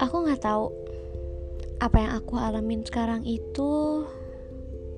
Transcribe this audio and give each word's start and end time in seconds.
Aku 0.00 0.24
nggak 0.24 0.40
tahu 0.40 0.72
apa 1.84 1.96
yang 2.00 2.12
aku 2.16 2.40
alamin 2.40 2.80
sekarang 2.80 3.20
itu 3.28 4.04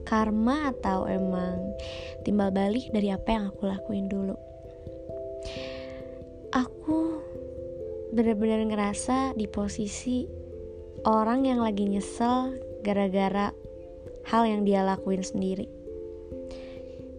karma 0.07 0.71
atau 0.71 1.11
emang 1.11 1.75
timbal 2.23 2.55
balik 2.55 2.87
dari 2.95 3.11
apa 3.11 3.35
yang 3.35 3.51
aku 3.51 3.67
lakuin 3.67 4.07
dulu. 4.07 4.39
Aku 6.55 7.19
benar-benar 8.15 8.63
ngerasa 8.63 9.35
di 9.35 9.51
posisi 9.51 10.23
orang 11.03 11.51
yang 11.51 11.59
lagi 11.59 11.83
nyesel 11.83 12.55
gara-gara 12.87 13.51
hal 14.31 14.43
yang 14.47 14.63
dia 14.63 14.87
lakuin 14.87 15.27
sendiri. 15.27 15.67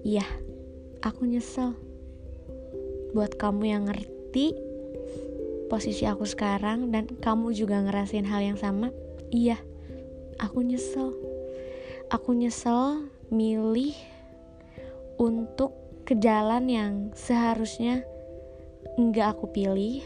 Iya, 0.08 0.24
aku 1.04 1.28
nyesel. 1.28 1.87
Buat 3.18 3.34
kamu 3.34 3.63
yang 3.65 3.89
ngerti 3.89 4.53
posisi 5.73 6.05
aku 6.05 6.30
sekarang 6.30 6.94
dan 6.94 7.09
kamu 7.17 7.49
juga 7.49 7.81
ngerasain 7.81 8.30
hal 8.30 8.45
yang 8.45 8.62
sama, 8.62 8.94
iya, 9.34 9.58
aku 10.38 10.62
nyesel. 10.62 11.17
Aku 12.13 12.38
nyesel 12.38 13.09
milih 13.34 13.98
untuk 15.17 15.73
ke 16.05 16.13
jalan 16.13 16.70
yang 16.70 16.94
seharusnya 17.17 18.05
enggak 19.02 19.34
aku 19.34 19.49
pilih 19.49 20.05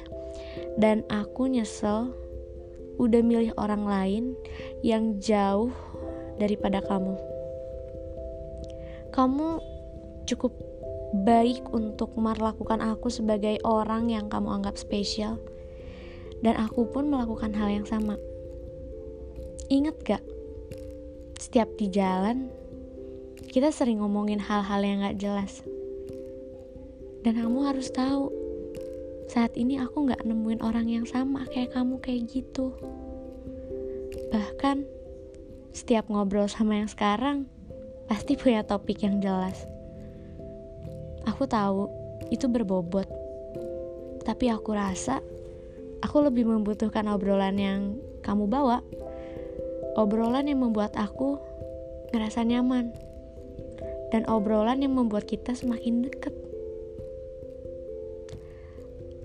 dan 0.80 1.03
aku 1.11 1.52
nyesel 1.52 2.16
udah 2.95 3.19
milih 3.19 3.52
orang 3.59 3.91
lain 3.91 4.23
yang 4.88 5.19
jauh 5.19 5.75
daripada 6.39 6.80
kamu. 6.80 7.19
Kamu 9.11 9.59
cukup 10.23 10.55
baik 11.11 11.67
untuk 11.75 12.15
melakukan 12.15 12.79
aku 12.79 13.11
sebagai 13.11 13.59
orang 13.67 14.07
yang 14.07 14.31
kamu 14.31 14.61
anggap 14.61 14.79
spesial 14.79 15.39
dan 16.41 16.58
aku 16.58 16.89
pun 16.89 17.08
melakukan 17.08 17.53
hal 17.53 17.69
yang 17.69 17.88
sama. 17.88 18.17
Ingat 19.71 19.95
gak? 20.03 20.23
Setiap 21.38 21.69
di 21.80 21.88
jalan, 21.88 22.49
kita 23.47 23.71
sering 23.71 24.03
ngomongin 24.03 24.41
hal-hal 24.41 24.81
yang 24.83 25.05
gak 25.05 25.19
jelas. 25.21 25.63
Dan 27.21 27.38
kamu 27.38 27.69
harus 27.69 27.93
tahu, 27.93 28.33
saat 29.30 29.53
ini 29.55 29.77
aku 29.77 30.09
gak 30.09 30.25
nemuin 30.25 30.59
orang 30.66 30.89
yang 30.89 31.05
sama 31.05 31.45
kayak 31.53 31.77
kamu 31.77 32.02
kayak 32.02 32.27
gitu. 32.27 32.73
Bahkan, 34.33 34.83
setiap 35.71 36.09
ngobrol 36.11 36.49
sama 36.52 36.81
yang 36.83 36.89
sekarang, 36.89 37.47
pasti 38.11 38.36
punya 38.36 38.66
topik 38.67 39.05
yang 39.05 39.23
jelas. 39.23 39.70
Aku 41.42 41.50
tahu, 41.50 41.89
itu 42.30 42.45
berbobot. 42.45 43.09
Tapi 44.22 44.53
aku 44.53 44.78
rasa 44.78 45.25
aku 46.06 46.22
lebih 46.22 46.45
membutuhkan 46.45 47.09
obrolan 47.09 47.58
yang 47.58 47.98
kamu 48.22 48.45
bawa. 48.45 48.86
Obrolan 49.98 50.45
yang 50.45 50.61
membuat 50.61 50.94
aku 50.94 51.42
ngerasa 52.14 52.45
nyaman. 52.45 52.94
Dan 54.14 54.30
obrolan 54.30 54.86
yang 54.86 54.94
membuat 54.94 55.25
kita 55.25 55.58
semakin 55.58 56.06
dekat. 56.06 56.30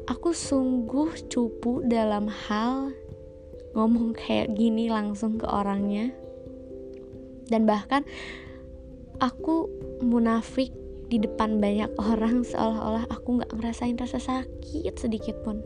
Aku 0.08 0.32
sungguh 0.32 1.20
cupu 1.28 1.84
dalam 1.84 2.32
hal 2.32 2.96
ngomong 3.76 4.16
kayak 4.16 4.56
gini 4.56 4.88
langsung 4.88 5.36
ke 5.36 5.44
orangnya. 5.44 6.16
Dan 7.52 7.68
bahkan 7.68 8.08
aku 9.20 9.68
munafik 10.00 10.85
di 11.06 11.22
depan 11.22 11.62
banyak 11.62 11.90
orang 12.02 12.42
seolah-olah 12.42 13.06
aku 13.06 13.38
gak 13.38 13.54
ngerasain 13.54 13.94
rasa 13.94 14.18
sakit 14.18 14.94
sedikit 14.98 15.38
pun. 15.46 15.62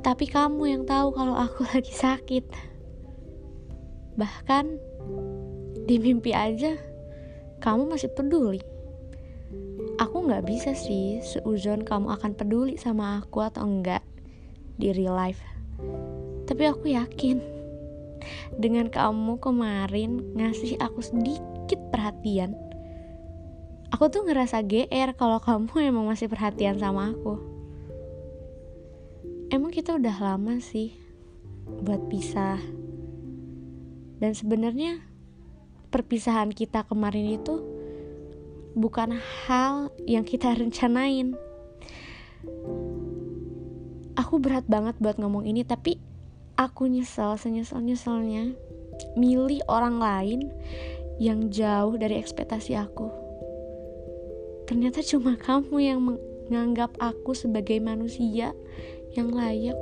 Tapi 0.00 0.28
kamu 0.28 0.62
yang 0.68 0.82
tahu 0.84 1.12
kalau 1.12 1.36
aku 1.36 1.64
lagi 1.72 1.92
sakit. 1.92 2.44
Bahkan 4.16 4.64
di 5.88 5.96
mimpi 5.96 6.36
aja 6.36 6.76
kamu 7.60 7.96
masih 7.96 8.12
peduli. 8.12 8.60
Aku 10.00 10.24
nggak 10.24 10.48
bisa 10.48 10.72
sih 10.72 11.20
seuzon 11.20 11.84
kamu 11.84 12.16
akan 12.16 12.32
peduli 12.32 12.80
sama 12.80 13.20
aku 13.20 13.44
atau 13.44 13.68
enggak 13.68 14.00
di 14.80 14.96
real 14.96 15.12
life. 15.12 15.40
Tapi 16.48 16.62
aku 16.64 16.88
yakin 16.88 17.40
dengan 18.56 18.88
kamu 18.88 19.36
kemarin 19.40 20.24
ngasih 20.36 20.80
aku 20.80 21.04
sedikit 21.04 21.80
perhatian. 21.92 22.69
Aku 24.00 24.08
tuh 24.08 24.24
ngerasa 24.24 24.64
GR 24.64 25.12
kalau 25.12 25.44
kamu 25.44 25.76
emang 25.92 26.08
masih 26.08 26.24
perhatian 26.24 26.80
sama 26.80 27.12
aku. 27.12 27.36
Emang 29.52 29.68
kita 29.68 29.92
udah 29.92 30.16
lama 30.24 30.56
sih 30.56 30.96
buat 31.84 32.08
pisah. 32.08 32.56
Dan 34.16 34.32
sebenarnya 34.32 35.04
perpisahan 35.92 36.48
kita 36.56 36.88
kemarin 36.88 37.36
itu 37.36 37.60
bukan 38.72 39.20
hal 39.20 39.92
yang 40.08 40.24
kita 40.24 40.48
rencanain. 40.64 41.36
Aku 44.16 44.40
berat 44.40 44.64
banget 44.64 44.96
buat 44.96 45.20
ngomong 45.20 45.44
ini 45.44 45.60
tapi 45.60 46.00
aku 46.56 46.88
nyesel 46.88 47.36
senyesal 47.36 47.84
nyeselnya 47.84 48.56
milih 49.12 49.60
orang 49.68 50.00
lain 50.00 50.48
yang 51.20 51.52
jauh 51.52 52.00
dari 52.00 52.16
ekspektasi 52.16 52.80
aku 52.80 53.28
ternyata 54.70 55.02
cuma 55.02 55.34
kamu 55.34 55.74
yang 55.82 55.98
menganggap 55.98 56.94
aku 57.02 57.34
sebagai 57.34 57.82
manusia 57.82 58.54
yang 59.18 59.34
layak 59.34 59.74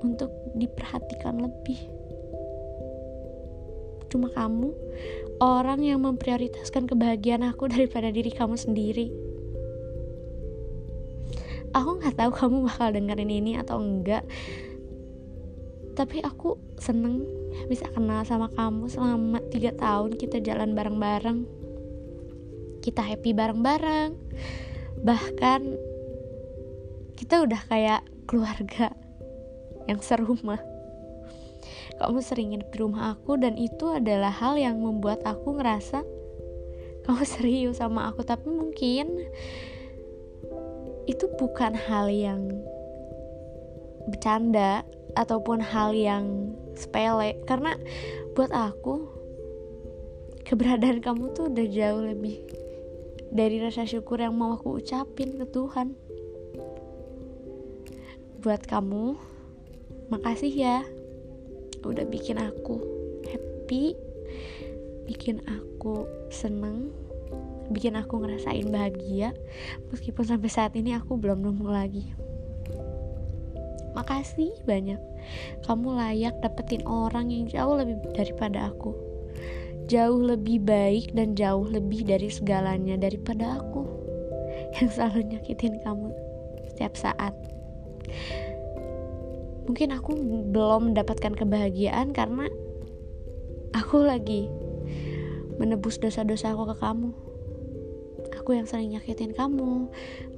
untuk 0.00 0.32
diperhatikan 0.56 1.44
lebih. 1.44 1.76
Cuma 4.08 4.32
kamu, 4.32 4.72
orang 5.44 5.84
yang 5.84 6.00
memprioritaskan 6.00 6.88
kebahagiaan 6.88 7.44
aku 7.44 7.68
daripada 7.76 8.08
diri 8.08 8.32
kamu 8.32 8.56
sendiri. 8.56 9.12
Aku 11.76 12.00
nggak 12.00 12.16
tahu 12.16 12.32
kamu 12.32 12.56
bakal 12.64 12.88
dengerin 12.96 13.28
ini 13.28 13.60
atau 13.60 13.76
enggak, 13.76 14.24
tapi 15.92 16.24
aku 16.24 16.56
seneng 16.80 17.20
bisa 17.68 17.84
kenal 17.92 18.24
sama 18.24 18.48
kamu 18.56 18.88
selama 18.88 19.44
tiga 19.52 19.76
tahun 19.76 20.16
kita 20.16 20.40
jalan 20.40 20.72
bareng-bareng. 20.72 21.55
Kita 22.86 23.02
happy 23.02 23.34
bareng-bareng. 23.34 24.14
Bahkan 25.02 25.60
kita 27.18 27.42
udah 27.42 27.60
kayak 27.66 28.06
keluarga 28.30 28.94
yang 29.90 29.98
serumah 29.98 30.62
kamu 31.96 32.20
sering 32.20 32.52
nginep 32.52 32.68
di 32.70 32.78
rumah 32.78 33.16
aku 33.16 33.40
dan 33.40 33.56
itu 33.56 33.88
adalah 33.88 34.28
hal 34.28 34.60
yang 34.60 34.78
membuat 34.78 35.24
aku 35.24 35.56
ngerasa 35.56 36.04
kamu 37.02 37.24
serius 37.34 37.82
sama 37.82 38.06
aku. 38.06 38.22
Tapi 38.22 38.46
mungkin 38.46 39.26
itu 41.10 41.26
bukan 41.40 41.74
hal 41.74 42.06
yang 42.06 42.46
bercanda 44.06 44.86
ataupun 45.18 45.58
hal 45.58 45.90
yang 45.90 46.54
sepele. 46.78 47.34
Karena 47.50 47.74
buat 48.38 48.54
aku 48.54 49.10
keberadaan 50.46 51.02
kamu 51.02 51.34
tuh 51.34 51.50
udah 51.50 51.66
jauh 51.66 52.02
lebih 52.06 52.65
dari 53.36 53.60
rasa 53.60 53.84
syukur 53.84 54.24
yang 54.24 54.32
mau 54.32 54.56
aku 54.56 54.80
ucapin 54.80 55.36
ke 55.36 55.44
Tuhan. 55.52 55.92
Buat 58.40 58.64
kamu 58.64 59.12
makasih 60.08 60.48
ya. 60.48 60.80
Udah 61.84 62.08
bikin 62.08 62.40
aku 62.40 62.80
happy 63.28 63.92
bikin 65.06 65.38
aku 65.46 66.08
seneng 66.34 66.90
bikin 67.68 68.00
aku 68.00 68.24
ngerasain 68.24 68.72
bahagia. 68.72 69.36
Meskipun 69.92 70.24
sampai 70.24 70.48
saat 70.48 70.72
ini 70.72 70.96
aku 70.96 71.20
belum 71.20 71.44
nemu 71.44 71.66
lagi. 71.68 72.08
Makasih 73.92 74.64
banyak. 74.64 74.98
Kamu 75.66 75.98
layak 75.98 76.40
dapetin 76.40 76.86
orang 76.88 77.28
yang 77.28 77.44
jauh 77.50 77.74
lebih 77.76 78.00
daripada 78.16 78.70
aku 78.70 79.15
jauh 79.86 80.18
lebih 80.18 80.62
baik 80.62 81.14
dan 81.14 81.38
jauh 81.38 81.66
lebih 81.66 82.06
dari 82.06 82.30
segalanya 82.30 82.98
daripada 82.98 83.62
aku 83.62 83.86
yang 84.78 84.88
selalu 84.90 85.34
nyakitin 85.34 85.78
kamu 85.82 86.10
setiap 86.74 86.94
saat. 86.98 87.34
Mungkin 89.66 89.90
aku 89.90 90.14
belum 90.54 90.94
mendapatkan 90.94 91.34
kebahagiaan 91.34 92.14
karena 92.14 92.46
aku 93.74 94.06
lagi 94.06 94.46
menebus 95.58 95.98
dosa-dosa 95.98 96.54
aku 96.54 96.70
ke 96.70 96.76
kamu. 96.78 97.10
Aku 98.38 98.54
yang 98.54 98.66
sering 98.70 98.94
nyakitin 98.94 99.34
kamu 99.34 99.90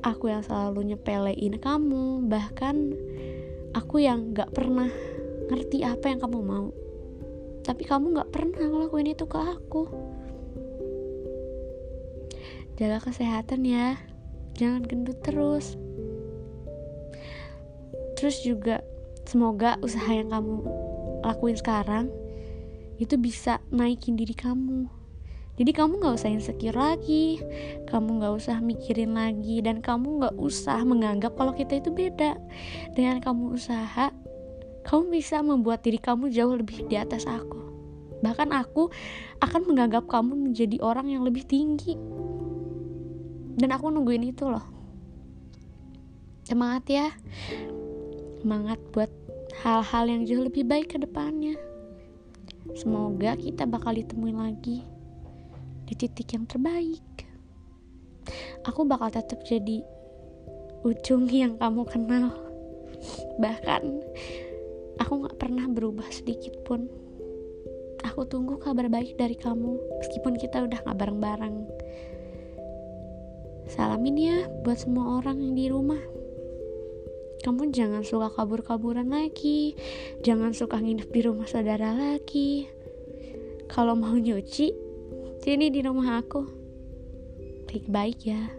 aku 0.03 0.31
yang 0.31 0.43
selalu 0.47 0.95
nyepelein 0.95 1.59
kamu 1.59 2.23
bahkan 2.31 2.95
aku 3.75 4.03
yang 4.03 4.31
gak 4.35 4.55
pernah 4.55 4.91
ngerti 5.49 5.83
apa 5.83 6.13
yang 6.13 6.21
kamu 6.23 6.39
mau 6.45 6.69
tapi 7.69 7.85
kamu 7.85 8.17
gak 8.17 8.33
pernah 8.33 8.65
ngelakuin 8.65 9.13
itu 9.13 9.29
ke 9.29 9.37
aku. 9.37 9.85
Jaga 12.81 13.05
kesehatan 13.05 13.69
ya. 13.69 14.01
Jangan 14.57 14.89
gendut 14.89 15.21
terus. 15.21 15.77
Terus 18.17 18.41
juga 18.41 18.81
semoga 19.29 19.77
usaha 19.85 20.09
yang 20.09 20.33
kamu 20.33 20.65
lakuin 21.21 21.61
sekarang 21.61 22.09
itu 22.97 23.21
bisa 23.21 23.61
naikin 23.69 24.17
diri 24.17 24.33
kamu. 24.33 24.89
Jadi 25.61 25.71
kamu 25.75 25.99
gak 25.99 26.23
usah 26.23 26.31
insecure 26.31 26.79
lagi 26.79 27.43
Kamu 27.91 28.23
gak 28.23 28.31
usah 28.31 28.63
mikirin 28.63 29.19
lagi 29.19 29.59
Dan 29.59 29.83
kamu 29.83 30.23
gak 30.23 30.39
usah 30.39 30.87
menganggap 30.87 31.35
kalau 31.35 31.51
kita 31.51 31.83
itu 31.83 31.91
beda. 31.91 32.39
Dengan 32.95 33.19
kamu 33.19 33.59
usaha 33.59 34.15
Kamu 34.87 35.11
bisa 35.11 35.43
membuat 35.43 35.83
diri 35.87 35.99
kamu 35.99 36.31
jauh 36.31 36.55
lebih 36.55 36.87
di 36.87 36.97
atas 36.99 37.25
aku. 37.25 37.59
Bahkan 38.19 38.51
aku 38.51 38.91
akan 39.39 39.63
menganggap 39.71 40.11
kamu 40.11 40.51
menjadi 40.51 40.83
orang 40.83 41.11
yang 41.11 41.23
lebih 41.23 41.47
tinggi. 41.47 41.95
Dan 43.59 43.75
aku 43.75 43.91
nungguin 43.91 44.31
itu 44.31 44.47
loh. 44.47 44.65
Semangat 46.47 46.85
ya. 46.91 47.07
Semangat 48.43 48.79
buat 48.95 49.11
hal-hal 49.63 50.05
yang 50.07 50.23
jauh 50.27 50.47
lebih 50.47 50.63
baik 50.67 50.95
ke 50.95 50.99
depannya. 51.03 51.59
Semoga 52.79 53.35
kita 53.35 53.67
bakal 53.67 53.99
ditemuin 53.99 54.39
lagi 54.39 54.87
di 55.89 55.95
titik 55.97 56.37
yang 56.37 56.45
terbaik. 56.45 57.03
Aku 58.69 58.85
bakal 58.85 59.09
tetap 59.09 59.41
jadi 59.43 59.81
ujung 60.85 61.27
yang 61.33 61.57
kamu 61.57 61.83
kenal. 61.89 62.35
Bahkan 63.41 63.83
aku 65.09 65.25
gak 65.25 65.41
pernah 65.41 65.65
berubah 65.65 66.05
sedikit 66.13 66.53
pun. 66.69 66.85
Aku 68.05 68.29
tunggu 68.29 68.61
kabar 68.61 68.93
baik 68.93 69.17
dari 69.17 69.33
kamu, 69.41 69.81
meskipun 70.05 70.37
kita 70.37 70.69
udah 70.69 70.85
gak 70.85 71.01
bareng-bareng. 71.01 71.65
Salamin 73.73 74.21
ya 74.21 74.45
buat 74.69 74.85
semua 74.85 75.17
orang 75.17 75.41
yang 75.41 75.57
di 75.57 75.73
rumah. 75.73 76.05
Kamu 77.41 77.73
jangan 77.73 78.05
suka 78.05 78.29
kabur-kaburan 78.37 79.09
lagi, 79.09 79.73
jangan 80.21 80.53
suka 80.53 80.77
nginep 80.77 81.09
di 81.09 81.21
rumah 81.25 81.49
saudara 81.49 81.97
lagi. 81.97 82.69
Kalau 83.65 83.97
mau 83.97 84.13
nyuci, 84.13 84.77
Sini 85.41 85.73
di 85.73 85.81
rumah 85.81 86.21
aku. 86.21 86.45
Baik-baik 87.65 88.21
ya. 88.29 88.58